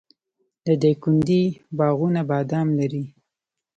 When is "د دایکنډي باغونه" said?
0.65-2.21